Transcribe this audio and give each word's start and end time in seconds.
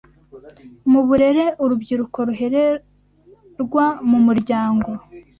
Mu 0.91 1.01
burere 1.07 1.45
urubyiruko 1.63 2.17
ruhererwa 2.27 3.85
mu 4.09 4.19
muryango 4.25 4.89